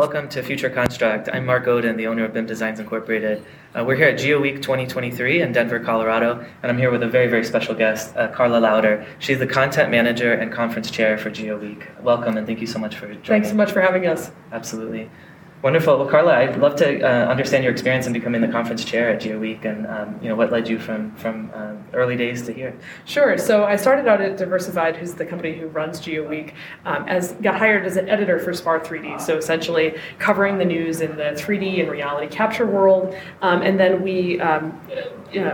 [0.00, 1.28] welcome to Future Construct.
[1.30, 3.44] I'm Mark Oden, the owner of BIM Designs Incorporated.
[3.76, 7.26] Uh, we're here at GeoWeek 2023 in Denver, Colorado, and I'm here with a very,
[7.26, 9.04] very special guest, uh, Carla Lauter.
[9.18, 12.00] She's the content manager and conference chair for GeoWeek.
[12.00, 13.24] Welcome, and thank you so much for joining.
[13.24, 14.30] Thanks so much for having us.
[14.52, 15.10] Absolutely.
[15.62, 15.98] Wonderful.
[15.98, 19.20] Well, Carla, I'd love to uh, understand your experience in becoming the conference chair at
[19.20, 22.74] GeoWeek, and um, you know what led you from from uh, early days to here.
[23.04, 23.36] Sure.
[23.36, 26.54] So I started out at Diversified, who's the company who runs GeoWeek,
[26.86, 29.20] um, as got hired as an editor for Spar 3D.
[29.20, 34.00] So essentially covering the news in the 3D and reality capture world, um, and then
[34.00, 34.80] we um,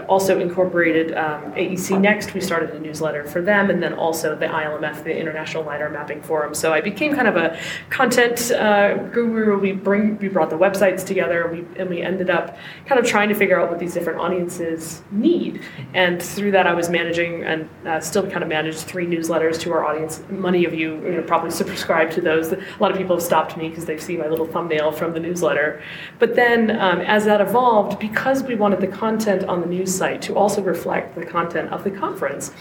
[0.08, 2.32] also incorporated um, AEC Next.
[2.32, 6.22] We started a newsletter for them, and then also the ILMF, the International LiDAR Mapping
[6.22, 6.54] Forum.
[6.54, 7.58] So I became kind of a
[7.90, 9.58] content uh, guru.
[9.58, 11.48] We bring bring we brought the websites together.
[11.50, 15.02] We, and we ended up kind of trying to figure out what these different audiences
[15.10, 15.62] need.
[15.94, 19.72] And through that i was managing and uh, still kind of manage three newsletters to
[19.72, 20.22] our audience.
[20.28, 22.52] Many of you, you know, probably subscribe to those.
[22.52, 25.20] A lot of people have stopped me because they see my little thumbnail from the
[25.20, 25.82] newsletter.
[26.18, 30.22] But then um, as that evolved because we wanted the content on the news site
[30.22, 32.52] to also reflect the content of the conference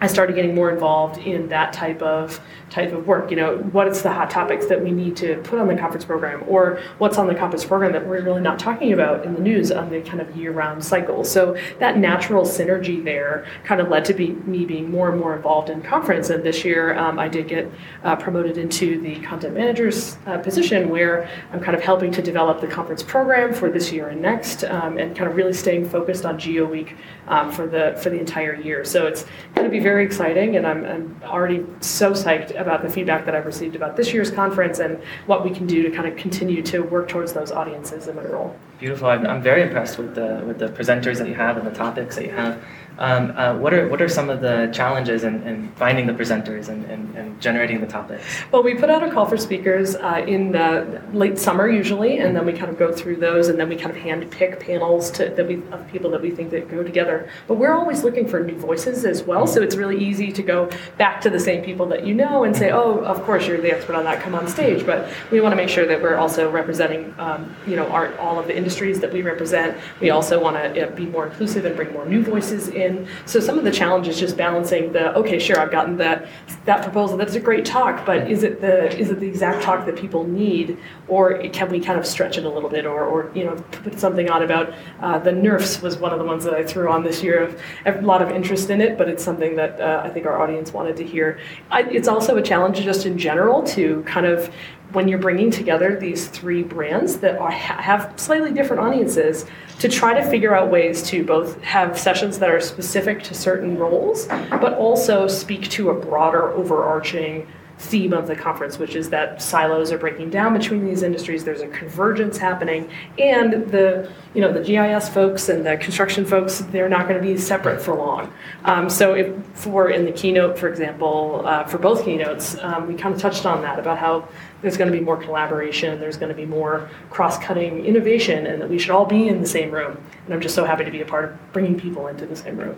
[0.00, 3.30] I started getting more involved in that type of type of work.
[3.30, 6.04] You know, what is the hot topics that we need to put on the conference
[6.04, 9.40] program, or what's on the conference program that we're really not talking about in the
[9.40, 11.24] news on the kind of year-round cycle.
[11.24, 15.34] So that natural synergy there kind of led to be, me being more and more
[15.34, 16.30] involved in conference.
[16.30, 17.70] And this year, um, I did get
[18.04, 22.60] uh, promoted into the content manager's uh, position, where I'm kind of helping to develop
[22.60, 26.24] the conference program for this year and next, um, and kind of really staying focused
[26.24, 28.84] on Geo Week um, for the for the entire year.
[28.84, 32.88] So it's going to be very exciting, and I'm, I'm already so psyched about the
[32.88, 36.06] feedback that I've received about this year's conference and what we can do to kind
[36.06, 38.56] of continue to work towards those audiences in my role.
[38.78, 39.08] Beautiful.
[39.08, 42.14] I'm, I'm very impressed with the with the presenters that you have and the topics
[42.16, 42.62] that you have.
[43.00, 46.68] Um, uh, what are what are some of the challenges in, in finding the presenters
[46.68, 48.22] and, and, and, generating the topics?
[48.52, 52.36] Well, we put out a call for speakers uh, in the late summer usually, and
[52.36, 55.10] then we kind of go through those, and then we kind of hand pick panels
[55.12, 57.30] to, that we of people that we think that go together.
[57.48, 60.70] But we're always looking for new voices as well, so it's really easy to go
[60.98, 63.72] back to the same people that you know and say, "Oh, of course you're the
[63.72, 64.20] expert on that.
[64.20, 67.76] Come on stage." But we want to make sure that we're also representing, um, you
[67.76, 69.78] know, our, all of the industries that we represent.
[70.02, 72.89] We also want to you know, be more inclusive and bring more new voices in
[72.90, 73.08] in.
[73.26, 76.28] So some of the challenge is just balancing the okay, sure, I've gotten that
[76.64, 77.16] that proposal.
[77.16, 80.24] That's a great talk, but is it the is it the exact talk that people
[80.24, 80.78] need,
[81.08, 83.98] or can we kind of stretch it a little bit, or or you know put
[83.98, 87.02] something on about uh, the NeRFs was one of the ones that I threw on
[87.02, 90.10] this year of a lot of interest in it, but it's something that uh, I
[90.10, 91.38] think our audience wanted to hear.
[91.70, 94.52] I, it's also a challenge just in general to kind of
[94.92, 99.46] when you're bringing together these three brands that are, have slightly different audiences
[99.78, 103.78] to try to figure out ways to both have sessions that are specific to certain
[103.78, 107.46] roles but also speak to a broader overarching
[107.80, 111.44] theme of the conference, which is that silos are breaking down between these industries.
[111.44, 116.58] There's a convergence happening, and the you know the GIS folks and the construction folks
[116.70, 118.32] they're not going to be separate for long.
[118.64, 122.94] Um, so if for in the keynote, for example, uh, for both keynotes, um, we
[122.94, 124.28] kind of touched on that about how
[124.62, 128.68] there's going to be more collaboration, there's going to be more cross-cutting innovation, and that
[128.68, 130.00] we should all be in the same room.
[130.24, 132.56] And I'm just so happy to be a part of bringing people into the same
[132.56, 132.76] room.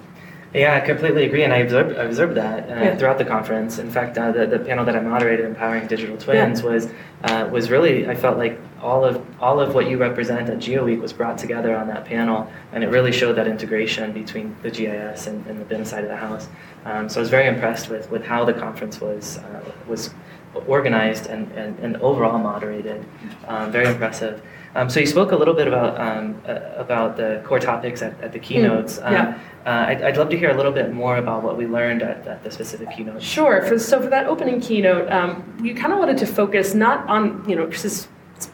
[0.54, 2.96] Yeah, I completely agree, and I observed, I observed that uh, yeah.
[2.96, 3.78] throughout the conference.
[3.78, 6.66] In fact, uh, the, the panel that I moderated, "Empowering Digital Twins," yeah.
[6.66, 6.88] was
[7.24, 11.00] uh, was really I felt like all of all of what you represent at GeoWeek
[11.00, 15.26] was brought together on that panel, and it really showed that integration between the GIS
[15.26, 16.48] and, and the BIM side of the house.
[16.84, 20.10] Um, so I was very impressed with, with how the conference was uh, was
[20.66, 23.04] organized and, and, and overall moderated.
[23.46, 24.42] Um, very impressive.
[24.74, 28.18] Um, so you spoke a little bit about um, uh, about the core topics at,
[28.22, 28.44] at the hmm.
[28.44, 28.98] keynotes.
[28.98, 29.38] Mm, yeah.
[29.66, 32.26] Uh, I'd, I'd, love to hear a little bit more about what we learned at,
[32.26, 33.22] at the specific keynote.
[33.22, 33.62] Sure.
[33.62, 37.48] For, so for that opening keynote, um, we kind of wanted to focus not on
[37.48, 37.70] you know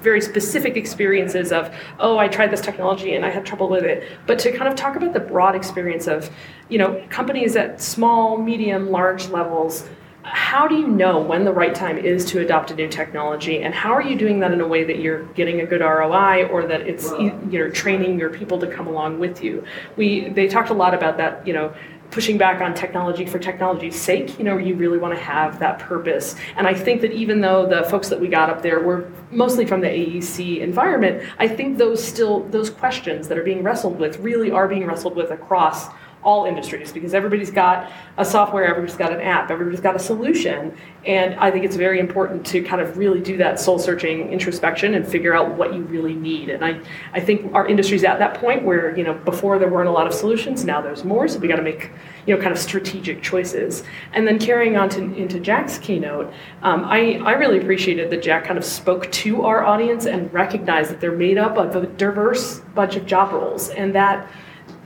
[0.02, 4.08] very specific experiences of oh I tried this technology and I had trouble with it,
[4.26, 6.30] but to kind of talk about the broad experience of
[6.68, 9.88] you know companies at small, medium, large levels
[10.32, 13.62] how do you know when the right time is to adopt a new technology?
[13.62, 16.46] And how are you doing that in a way that you're getting a good ROI
[16.46, 19.64] or that it's you know training your people to come along with you?
[19.96, 21.74] We they talked a lot about that you know
[22.10, 24.38] pushing back on technology for technology's sake.
[24.38, 26.34] You know you really want to have that purpose.
[26.56, 29.66] And i think that even though the folks that we got up there were mostly
[29.66, 34.18] from the aec environment i think those still those questions that are being wrestled with
[34.20, 35.88] really are being wrestled with across
[36.22, 40.76] all industries because everybody's got a software, everybody's got an app, everybody's got a solution.
[41.06, 44.94] And I think it's very important to kind of really do that soul searching introspection
[44.94, 46.50] and figure out what you really need.
[46.50, 46.80] And I,
[47.12, 50.06] I think our industry's at that point where, you know, before there weren't a lot
[50.06, 51.28] of solutions, now there's more.
[51.28, 51.90] So we got to make,
[52.26, 53.84] you know, kind of strategic choices.
[54.12, 56.32] And then carrying on to, into Jack's keynote,
[56.62, 60.90] um, I, I really appreciated that Jack kind of spoke to our audience and recognized
[60.90, 64.28] that they're made up of a diverse bunch of job roles and that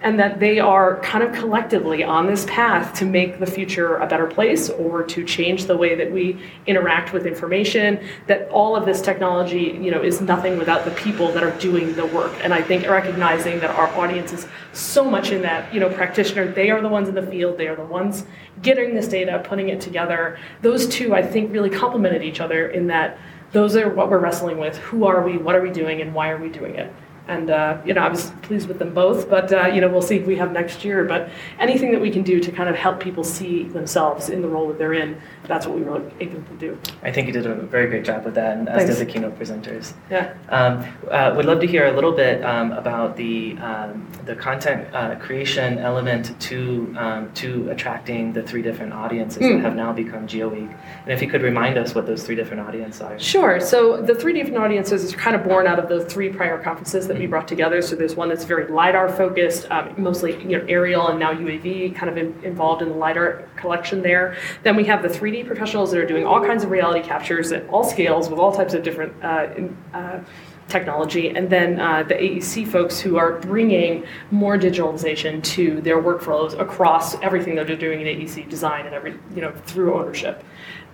[0.02, 4.06] and that they are kind of collectively on this path to make the future a
[4.06, 8.84] better place or to change the way that we interact with information that all of
[8.84, 12.32] this technology you know is nothing without the people that are doing the work.
[12.42, 16.50] And i think recognizing that our audience is so much in that you know practitioner
[16.50, 18.24] they are the ones in the field they are the ones
[18.60, 20.38] getting this data putting it together.
[20.62, 23.18] Those two i think really complemented each other in that
[23.52, 24.78] those are what we're wrestling with.
[24.78, 25.36] Who are we?
[25.36, 26.00] What are we doing?
[26.00, 26.90] And why are we doing it
[27.28, 29.28] and uh, you know, I was pleased with them both.
[29.28, 31.04] But uh, you know, we'll see if we have next year.
[31.04, 34.48] But anything that we can do to kind of help people see themselves in the
[34.48, 36.78] role that they're in, that's what we were able to do.
[37.02, 38.98] I think you did a very great job with that, and as Thanks.
[38.98, 39.92] did the keynote presenters.
[40.10, 40.34] Yeah.
[40.48, 44.92] Um, uh, would love to hear a little bit um, about the um, the content
[44.94, 49.56] uh, creation element to um, to attracting the three different audiences Mm.
[49.56, 52.60] that have now become GeoWeek, and if you could remind us what those three different
[52.66, 53.18] audiences are.
[53.18, 53.58] Sure.
[53.60, 57.08] So the three different audiences is kind of born out of those three prior conferences
[57.12, 57.82] that we brought together.
[57.82, 61.94] So there's one that's very lidar focused, um, mostly you know aerial and now UAV,
[61.94, 64.36] kind of in, involved in the lidar collection there.
[64.62, 67.68] Then we have the 3D professionals that are doing all kinds of reality captures at
[67.68, 69.12] all scales with all types of different.
[69.22, 70.20] Uh, in- uh,
[70.68, 76.58] technology, and then uh, the AEC folks who are bringing more digitalization to their workflows
[76.58, 80.42] across everything that they're doing in AEC design and every you know through ownership.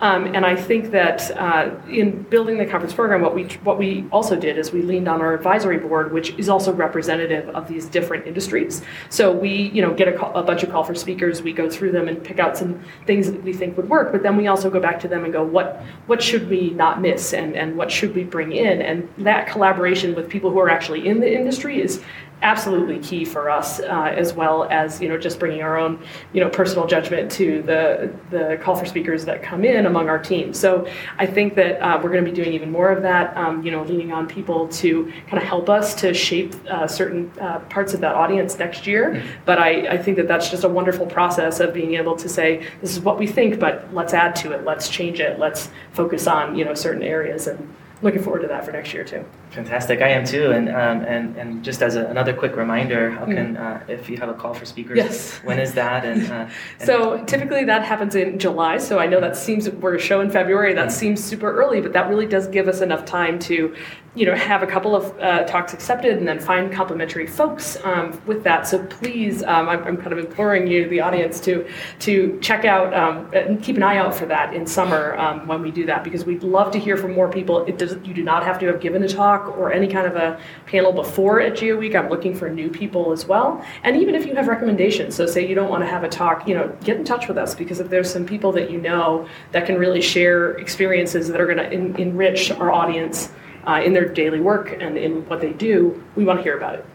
[0.01, 4.07] Um, and I think that uh, in building the conference program, what we what we
[4.13, 7.87] also did is we leaned on our advisory board, which is also representative of these
[7.87, 8.83] different industries.
[9.09, 11.43] So we, you know, get a, call, a bunch of call for speakers.
[11.43, 14.13] We go through them and pick out some things that we think would work.
[14.13, 17.01] But then we also go back to them and go, what what should we not
[17.01, 18.81] miss, and and what should we bring in?
[18.81, 22.03] And that collaboration with people who are actually in the industry is
[22.43, 26.03] absolutely key for us, uh, as well as you know just bringing our own
[26.33, 30.19] you know personal judgment to the the call for speakers that come in among our
[30.19, 30.53] team.
[30.53, 30.87] So
[31.19, 33.37] I think that uh, we're going to be doing even more of that.
[33.37, 37.31] Um, you know, leaning on people to kind of help us to shape uh, certain
[37.41, 39.23] uh, parts of that audience next year.
[39.45, 42.67] But I, I think that that's just a wonderful process of being able to say
[42.81, 46.27] this is what we think, but let's add to it, let's change it, let's focus
[46.27, 47.75] on you know certain areas and.
[48.01, 49.25] Looking forward to that for next year too.
[49.51, 50.51] Fantastic, I am too.
[50.53, 54.17] And um, and and just as a, another quick reminder, how can uh, if you
[54.19, 55.39] have a call for speakers, Yes.
[55.43, 56.05] when is that?
[56.05, 56.35] And, uh,
[56.81, 58.77] and So typically that happens in July.
[58.79, 60.75] So I know that seems we're a show in February.
[60.75, 63.75] That seems super early, but that really does give us enough time to,
[64.15, 68.21] you know, have a couple of uh, talks accepted and then find complementary folks um,
[68.27, 68.67] with that.
[68.67, 71.67] So please, um, I'm, I'm kind of imploring you, the audience, to
[72.01, 75.63] to check out um, and keep an eye out for that in summer um, when
[75.63, 77.65] we do that because we'd love to hear from more people.
[77.65, 80.17] It does you do not have to have given a talk or any kind of
[80.17, 81.95] a panel before at Geo Week.
[81.95, 83.65] I'm looking for new people as well.
[83.83, 86.49] And even if you have recommendations, so say you don't want to have a talk,
[86.49, 89.29] you know, get in touch with us because if there's some people that you know
[89.53, 93.31] that can really share experiences that are going to en- enrich our audience
[93.67, 96.75] uh, in their daily work and in what they do, we want to hear about
[96.75, 96.87] it.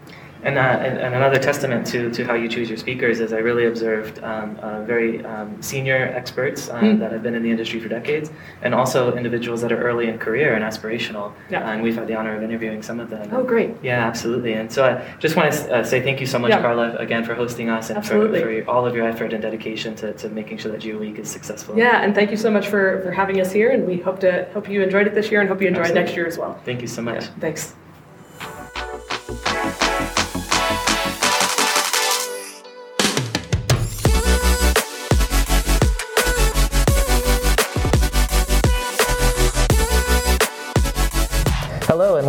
[0.44, 3.38] And, uh, and, and another testament to, to how you choose your speakers is I
[3.38, 6.98] really observed um, uh, very um, senior experts uh, Mm.
[7.00, 8.30] that have been in the industry for decades,
[8.62, 11.32] and also individuals that are early in career and aspirational.
[11.50, 11.70] Yeah.
[11.70, 13.28] and we've had the honor of interviewing some of them.
[13.32, 13.70] Oh, great.
[13.82, 14.52] Yeah, absolutely.
[14.54, 16.60] And so I just want to uh, say thank you so much, Yeah.
[16.60, 20.12] Carla, again for hosting us and for, for all of your effort and dedication to,
[20.14, 21.76] to making sure that Geo Week is successful.
[21.78, 23.70] Yeah, and thank you so much for, for having us here.
[23.70, 25.94] And we hope to hope you enjoyed it this year and hope you enjoy it
[25.94, 26.58] next year as well.
[26.64, 27.24] Thank you so much.
[27.24, 27.74] Yeah, thanks.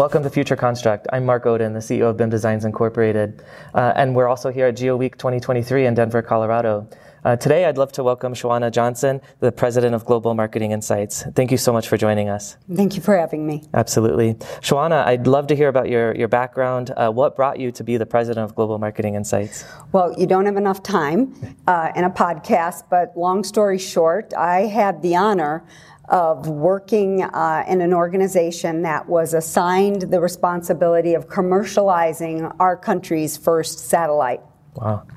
[0.06, 1.08] Welcome to Future Construct.
[1.12, 3.42] I'm Mark Oden, the CEO of BIM Designs Incorporated,
[3.74, 6.88] uh, and we're also here at Geo Week 2023 in Denver, Colorado.
[7.26, 11.24] Uh, today, I'd love to welcome Shawana Johnson, the President of Global Marketing Insights.
[11.34, 12.56] Thank you so much for joining us.
[12.72, 13.64] Thank you for having me.
[13.74, 14.36] Absolutely.
[14.62, 16.92] Shawana, I'd love to hear about your, your background.
[16.96, 19.66] Uh, what brought you to be the President of Global Marketing Insights?
[19.92, 21.34] Well, you don't have enough time
[21.66, 25.66] uh, in a podcast, but long story short, I had the honor
[26.10, 33.36] of working uh, in an organization that was assigned the responsibility of commercializing our country's
[33.36, 34.42] first satellite,
[34.76, 35.08] Wow.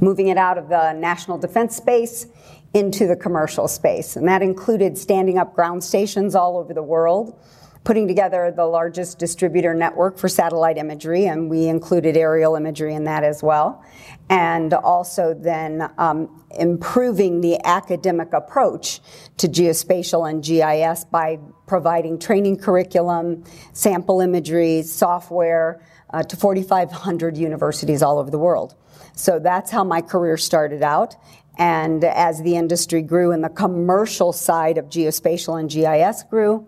[0.00, 2.26] moving it out of the national defense space
[2.74, 4.16] into the commercial space.
[4.16, 7.38] And that included standing up ground stations all over the world,
[7.84, 13.04] putting together the largest distributor network for satellite imagery, and we included aerial imagery in
[13.04, 13.84] that as well.
[14.30, 19.00] And also then um, improving the academic approach
[19.38, 28.02] to geospatial and GIS by providing training curriculum, sample imagery, software uh, to 4,500 universities
[28.02, 28.76] all over the world.
[29.14, 31.16] So that's how my career started out.
[31.58, 36.66] And as the industry grew and the commercial side of geospatial and GIS grew,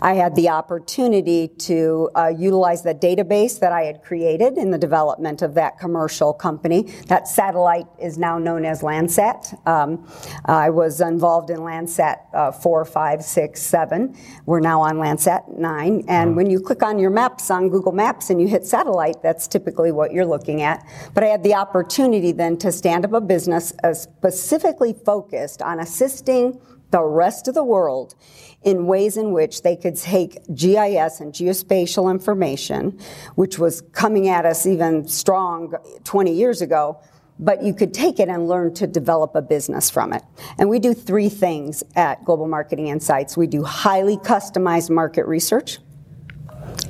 [0.00, 4.78] I had the opportunity to uh, utilize the database that I had created in the
[4.78, 6.82] development of that commercial company.
[7.06, 9.66] That satellite is now known as Landsat.
[9.66, 10.06] Um,
[10.44, 14.16] I was involved in Landsat uh, 4, 5, 6, 7.
[14.46, 16.04] We're now on Landsat 9.
[16.08, 19.48] And when you click on your maps on Google Maps and you hit satellite, that's
[19.48, 20.86] typically what you're looking at.
[21.14, 25.80] But I had the opportunity then to stand up a business uh, specifically focused on
[25.80, 28.14] assisting the rest of the world
[28.62, 32.98] in ways in which they could take GIS and geospatial information,
[33.34, 37.00] which was coming at us even strong 20 years ago,
[37.38, 40.22] but you could take it and learn to develop a business from it.
[40.58, 43.36] And we do three things at Global Marketing Insights.
[43.36, 45.78] We do highly customized market research.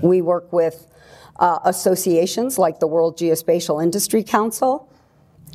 [0.01, 0.87] We work with
[1.39, 4.91] uh, associations like the World Geospatial Industry Council,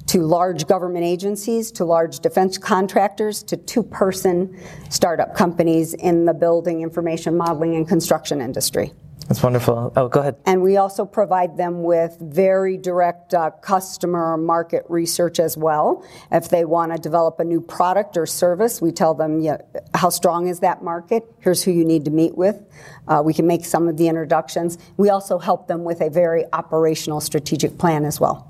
[0.08, 6.34] to large government agencies, to large defense contractors, to two person startup companies in the
[6.34, 8.94] building, information modeling, and construction industry.
[9.28, 9.94] That's wonderful.
[9.96, 10.36] Oh, go ahead.
[10.46, 16.06] And we also provide them with very direct uh, customer market research as well.
[16.32, 19.58] If they want to develop a new product or service, we tell them yeah,
[19.94, 21.24] how strong is that market.
[21.40, 22.62] Here's who you need to meet with.
[23.08, 24.78] Uh, we can make some of the introductions.
[24.98, 28.50] We also help them with a very operational strategic plan as well.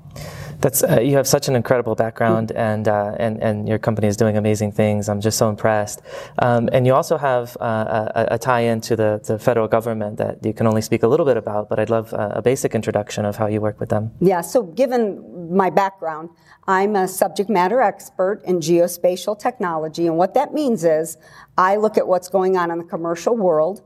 [0.64, 4.16] That's uh, you have such an incredible background, and uh, and and your company is
[4.16, 5.10] doing amazing things.
[5.10, 6.00] I'm just so impressed.
[6.38, 10.42] Um, and you also have uh, a, a, tie-in to the, the federal government that
[10.42, 11.68] you can only speak a little bit about.
[11.68, 14.12] But I'd love a basic introduction of how you work with them.
[14.22, 14.40] Yeah.
[14.40, 16.30] So, given my background,
[16.66, 21.18] I'm a subject matter expert in geospatial technology, and what that means is
[21.58, 23.82] I look at what's going on in the commercial world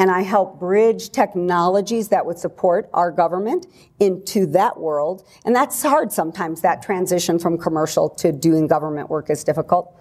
[0.00, 3.66] and I help bridge technologies that would support our government
[4.00, 5.28] into that world.
[5.44, 9.94] And that's hard sometimes, that transition from commercial to doing government work is difficult.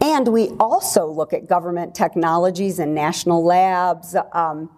[0.00, 4.70] And we also look at government technologies and national labs, um,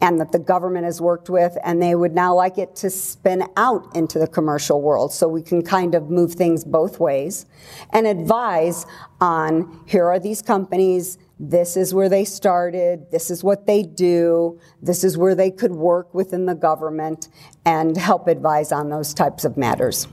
[0.00, 3.42] and that the government has worked with, and they would now like it to spin
[3.56, 5.12] out into the commercial world.
[5.12, 7.46] So we can kind of move things both ways
[7.92, 8.86] and advise
[9.20, 14.58] on here are these companies, this is where they started, this is what they do,
[14.80, 17.28] this is where they could work within the government
[17.64, 20.08] and help advise on those types of matters.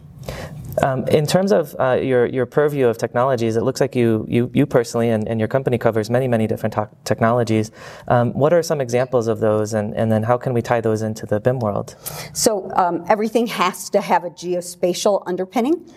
[0.81, 4.49] Um, in terms of uh, your, your purview of technologies, it looks like you, you,
[4.53, 7.71] you personally and, and your company covers many, many different to- technologies.
[8.07, 11.01] Um, what are some examples of those, and, and then how can we tie those
[11.01, 11.95] into the BIM world?
[12.33, 15.91] So, um, everything has to have a geospatial underpinning.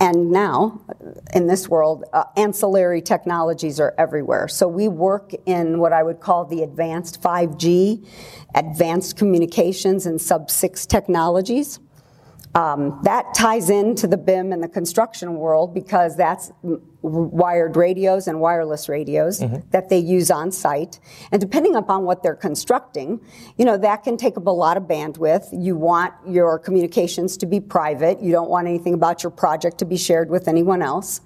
[0.00, 0.80] And now,
[1.34, 4.48] in this world, uh, ancillary technologies are everywhere.
[4.48, 8.06] So we work in what I would call the advanced 5G,
[8.54, 11.78] advanced communications, and sub 6 technologies.
[12.54, 16.52] Um, that ties into the BIM and the construction world because that's
[17.04, 19.56] wired radios and wireless radios mm-hmm.
[19.70, 20.98] that they use on site.
[21.30, 23.20] And depending upon what they're constructing,
[23.58, 25.48] you know, that can take up a lot of bandwidth.
[25.52, 28.22] You want your communications to be private.
[28.22, 31.20] You don't want anything about your project to be shared with anyone else.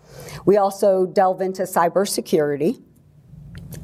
[0.44, 2.82] We also delve into cybersecurity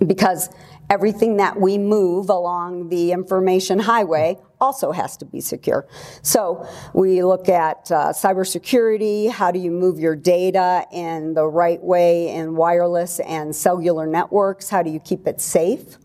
[0.07, 0.49] because
[0.91, 5.87] everything that we move along the information highway also has to be secure.
[6.23, 9.31] So we look at uh, cybersecurity.
[9.31, 14.69] How do you move your data in the right way in wireless and cellular networks?
[14.69, 15.99] How do you keep it safe?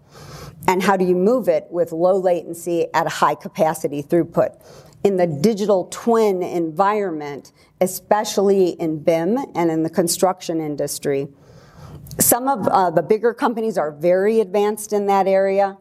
[0.67, 4.61] And how do you move it with low latency at a high capacity throughput?
[5.03, 11.29] In the digital twin environment, especially in BIM and in the construction industry,
[12.19, 15.77] some of uh, the bigger companies are very advanced in that area,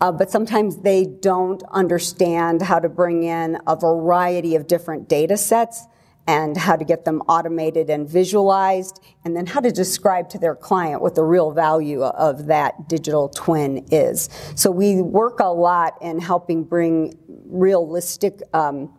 [0.00, 5.36] uh, but sometimes they don't understand how to bring in a variety of different data
[5.36, 5.86] sets
[6.26, 10.54] and how to get them automated and visualized, and then how to describe to their
[10.54, 14.28] client what the real value of that digital twin is.
[14.54, 18.94] So we work a lot in helping bring realistic um,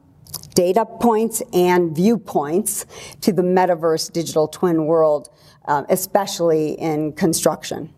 [0.55, 2.85] data points and viewpoints
[3.21, 5.29] to the metaverse digital twin world
[5.65, 7.93] um, especially in construction.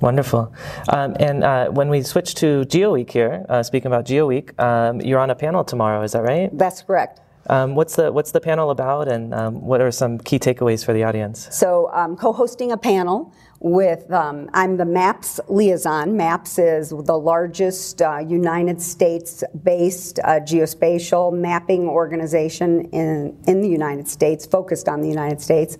[0.00, 0.52] Wonderful.
[0.88, 5.20] Um, and uh, when we switch to GeoWeek here, uh, speaking about GeoWeek, um, you're
[5.20, 6.50] on a panel tomorrow, is that right?
[6.52, 7.20] That's correct.
[7.48, 10.92] Um, what's the what's the panel about, and um, what are some key takeaways for
[10.92, 11.48] the audience?
[11.50, 16.16] So, I'm co-hosting a panel with um, I'm the MAPS liaison.
[16.16, 24.08] MAPS is the largest uh, United States-based uh, geospatial mapping organization in in the United
[24.08, 25.78] States, focused on the United States.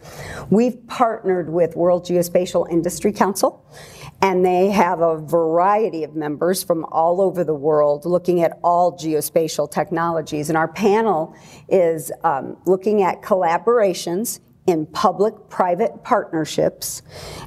[0.51, 3.67] We've partnered with World Geospatial Industry Council
[4.23, 8.97] and they have a variety of members from all over the world looking at all
[8.97, 10.49] geospatial technologies.
[10.49, 11.35] And our panel
[11.69, 17.03] is um, looking at collaborations in public-private partnerships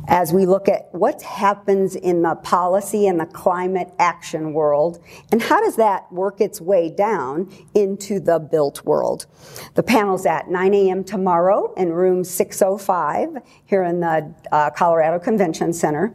[0.07, 5.41] as we look at what happens in the policy and the climate action world and
[5.41, 9.27] how does that work its way down into the built world.
[9.75, 11.03] The panel's at 9 a.m.
[11.05, 16.13] tomorrow in room 605 here in the uh, Colorado Convention Center.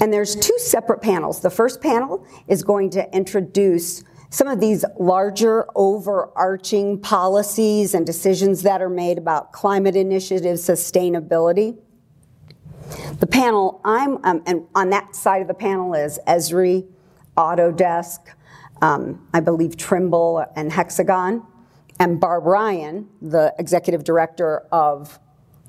[0.00, 1.40] And there's two separate panels.
[1.40, 8.62] The first panel is going to introduce some of these larger overarching policies and decisions
[8.62, 11.76] that are made about climate initiatives, sustainability.
[13.20, 16.86] The panel I'm um, and on that side of the panel is Esri,
[17.36, 18.20] Autodesk,
[18.80, 21.46] um, I believe Trimble and Hexagon,
[22.00, 25.20] and Barb Ryan, the executive director of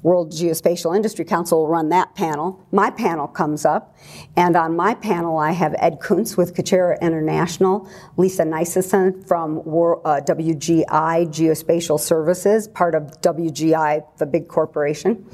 [0.03, 2.65] World Geospatial Industry Council will run that panel.
[2.71, 3.95] My panel comes up,
[4.35, 9.61] and on my panel, I have Ed Kuntz with Kucera International, Lisa Nysison from uh,
[9.61, 10.85] WGI
[11.27, 15.25] Geospatial Services, part of WGI, the big corporation,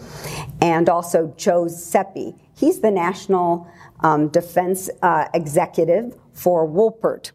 [0.61, 2.35] and also Joe Seppi.
[2.55, 3.67] He's the National
[4.01, 7.31] um, Defense uh, Executive for Wolpert.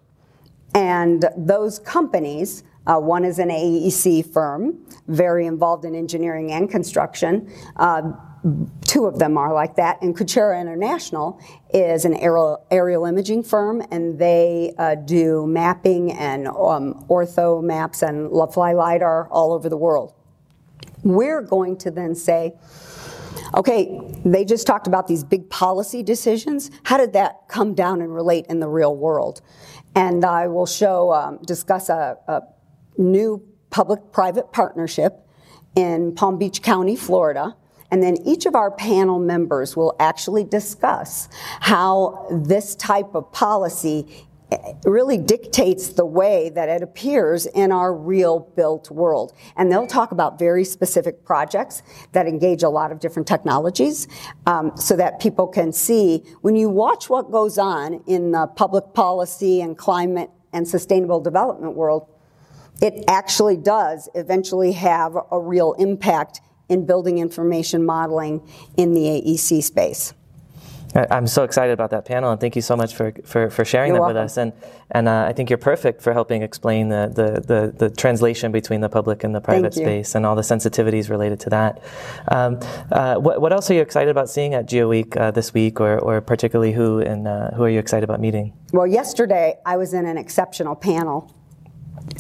[0.75, 7.51] And those companies, uh, one is an AEC firm, very involved in engineering and construction.
[7.77, 8.13] Uh,
[8.83, 10.01] two of them are like that.
[10.03, 11.41] And Kucera International
[11.73, 18.03] is an aerial, aerial imaging firm, and they uh, do mapping and um, ortho maps
[18.03, 20.15] and fly LiDAR all over the world.
[21.03, 22.55] We're going to then say,
[23.55, 26.71] okay, they just talked about these big policy decisions.
[26.85, 29.41] How did that come down and relate in the real world?
[29.95, 32.43] And I will show, um, discuss a, a
[32.97, 35.27] new public-private partnership
[35.75, 37.57] in Palm Beach County, Florida.
[37.91, 41.29] And then each of our panel members will actually discuss
[41.61, 44.27] how this type of policy
[44.85, 49.33] really dictates the way that it appears in our real built world.
[49.57, 54.07] And they'll talk about very specific projects that engage a lot of different technologies
[54.47, 58.95] um, so that people can see when you watch what goes on in the public
[58.95, 62.09] policy and climate and sustainable development world,
[62.85, 69.63] it actually does eventually have a real impact in building information modeling in the AEC
[69.63, 70.13] space.
[70.95, 73.89] I'm so excited about that panel, and thank you so much for, for, for sharing
[73.89, 74.17] you're that welcome.
[74.17, 74.37] with us.
[74.37, 74.53] And
[74.91, 78.81] and uh, I think you're perfect for helping explain the, the, the, the, translation between
[78.81, 81.83] the public and the private space and all the sensitivities related to that.
[82.29, 82.61] Um,
[82.93, 85.99] uh, what, what else are you excited about seeing at GeoWeek uh, this week, or,
[85.99, 88.53] or particularly who and uh, who are you excited about meeting?
[88.73, 91.35] Well, yesterday I was in an exceptional panel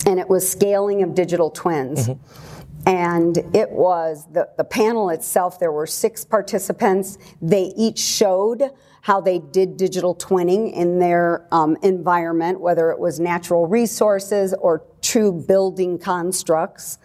[0.06, 2.08] and it was scaling of digital twins.
[2.08, 2.88] Mm-hmm.
[2.88, 7.16] And it was the, the panel itself, there were six participants.
[7.40, 13.20] They each showed how they did digital twinning in their um, environment, whether it was
[13.20, 16.98] natural resources or true building constructs,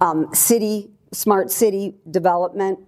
[0.00, 2.78] um, city, smart city development.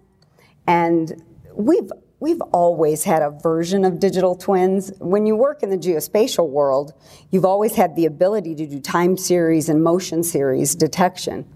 [0.66, 1.22] And
[1.54, 4.92] we've we've always had a version of digital twins.
[4.98, 6.92] When you work in the geospatial world,
[7.30, 11.46] you've always had the ability to do time series and motion series detection.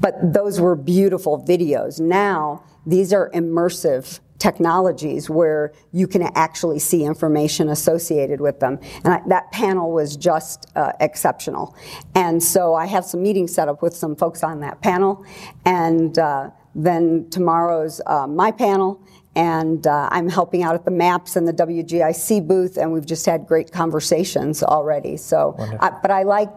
[0.00, 2.00] But those were beautiful videos.
[2.00, 8.78] Now, these are immersive technologies where you can actually see information associated with them.
[9.04, 11.76] And I, that panel was just uh, exceptional.
[12.14, 15.24] And so I have some meetings set up with some folks on that panel.
[15.64, 19.02] And uh, then tomorrow's uh, my panel
[19.36, 23.24] and uh, I'm helping out at the MAPS and the WGIC booth, and we've just
[23.26, 25.16] had great conversations already.
[25.16, 26.50] So, I, but I like,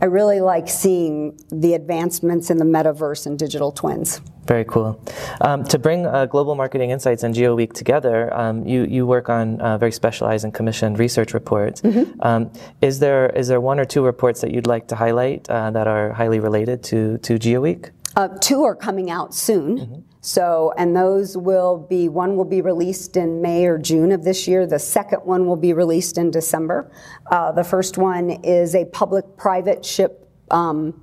[0.00, 4.20] I really like seeing the advancements in the metaverse and digital twins.
[4.44, 5.00] Very cool.
[5.40, 9.60] Um, to bring uh, Global Marketing Insights and GeoWeek together, um, you, you work on
[9.60, 11.80] uh, very specialized and commissioned research reports.
[11.80, 12.20] Mm-hmm.
[12.22, 15.70] Um, is there is there one or two reports that you'd like to highlight uh,
[15.72, 17.90] that are highly related to to GeoWeek?
[18.16, 19.78] Uh, two are coming out soon.
[19.78, 20.00] Mm-hmm.
[20.22, 24.48] So, and those will be, one will be released in May or June of this
[24.48, 24.66] year.
[24.66, 26.90] The second one will be released in December.
[27.30, 31.00] Uh, the first one is a public private ship um,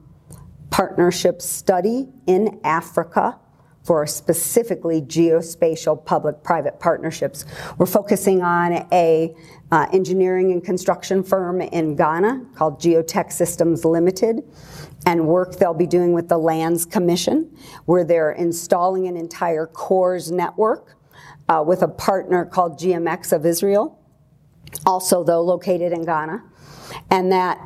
[0.72, 3.40] partnership study in Africa
[3.84, 7.46] for specifically geospatial public private partnerships.
[7.78, 9.36] We're focusing on a
[9.72, 14.44] uh, engineering and construction firm in Ghana called Geotech Systems Limited,
[15.06, 20.32] and work they'll be doing with the Lands Commission, where they're installing an entire CORS
[20.32, 20.96] network
[21.50, 24.00] uh, with a partner called GMX of Israel,
[24.86, 26.42] also, though, located in Ghana,
[27.10, 27.60] and that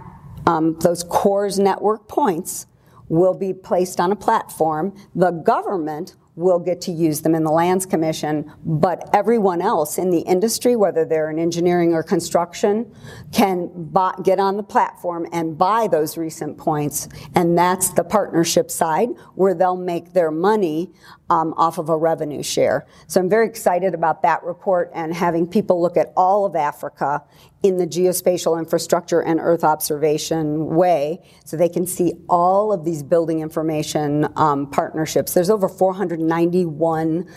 [0.48, 2.66] um, those CORS network points
[3.10, 4.96] will be placed on a platform.
[5.16, 10.12] The government will get to use them in the Lands Commission, but everyone else in
[10.12, 12.94] the industry, whether they're in engineering or construction,
[13.32, 17.10] can buy, get on the platform and buy those recent points.
[17.34, 20.94] And that's the partnership side where they'll make their money
[21.30, 22.86] um, off of a revenue share.
[23.08, 27.24] So I'm very excited about that report and having people look at all of Africa
[27.64, 33.04] in the geospatial infrastructure and Earth observation way so they can see all of these
[33.04, 35.34] building information um, partnerships.
[35.34, 37.28] There's over 491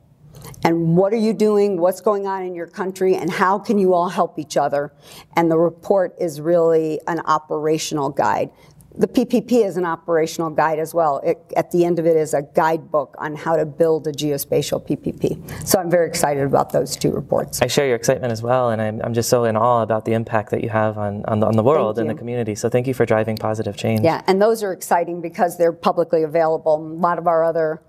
[0.65, 1.77] And what are you doing?
[1.77, 3.15] What's going on in your country?
[3.15, 4.93] And how can you all help each other?
[5.35, 8.49] And the report is really an operational guide
[8.95, 11.19] the PPP is an operational guide as well.
[11.23, 14.85] It, at the end of it is a guidebook on how to build a geospatial
[14.87, 15.67] PPP.
[15.67, 17.61] So I'm very excited about those two reports.
[17.61, 20.13] I share your excitement as well, and I'm, I'm just so in awe about the
[20.13, 22.53] impact that you have on, on, the, on the world and the community.
[22.55, 24.01] So thank you for driving positive change.
[24.01, 26.75] Yeah, and those are exciting because they're publicly available.
[26.75, 27.81] A lot of our other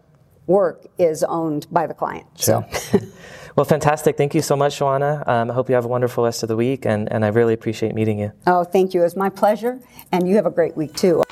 [0.47, 2.27] work is owned by the client.
[2.37, 2.67] Sure.
[2.73, 2.99] So.
[3.57, 4.17] Well, fantastic.
[4.17, 5.27] Thank you so much, Shawana.
[5.29, 7.55] Um, I hope you have a wonderful rest of the week, and, and I really
[7.55, 8.33] appreciate meeting you.
[8.49, 9.01] Oh, thank you.
[9.01, 9.79] It was my pleasure,
[10.11, 11.23] and you have a great week too.